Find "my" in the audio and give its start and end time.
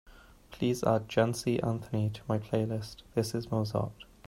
2.27-2.39